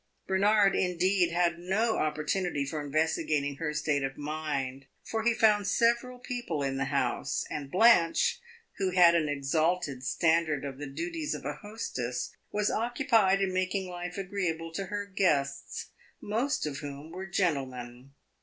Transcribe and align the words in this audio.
Bernard, 0.25 0.75
indeed, 0.75 1.29
had 1.31 1.59
no 1.59 1.97
opportunity 1.99 2.65
for 2.65 2.83
investigating 2.83 3.57
her 3.57 3.71
state 3.71 4.01
of 4.01 4.17
mind, 4.17 4.87
for 5.03 5.21
he 5.21 5.31
found 5.35 5.67
several 5.67 6.17
people 6.17 6.63
in 6.63 6.77
the 6.77 6.85
house, 6.85 7.45
and 7.51 7.69
Blanche, 7.69 8.39
who 8.79 8.89
had 8.89 9.13
an 9.13 9.29
exalted 9.29 10.03
standard 10.03 10.65
of 10.65 10.79
the 10.79 10.87
duties 10.87 11.35
of 11.35 11.45
a 11.45 11.57
hostess, 11.57 12.35
was 12.51 12.71
occupied 12.71 13.41
in 13.43 13.53
making 13.53 13.87
life 13.87 14.17
agreeable 14.17 14.71
to 14.71 14.87
her 14.87 15.05
guests, 15.05 15.91
most 16.19 16.65
of 16.65 16.79
whom 16.79 17.11
were 17.11 17.27
gentlemen. 17.27 18.09